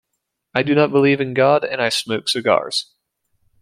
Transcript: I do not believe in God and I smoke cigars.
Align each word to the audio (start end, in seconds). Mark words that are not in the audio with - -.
I 0.55 0.63
do 0.63 0.73
not 0.73 0.89
believe 0.91 1.21
in 1.21 1.35
God 1.35 1.63
and 1.63 1.79
I 1.79 1.89
smoke 1.89 2.27
cigars. 2.27 2.91